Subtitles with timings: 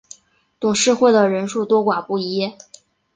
[0.59, 2.53] 董事会的人数多寡不一。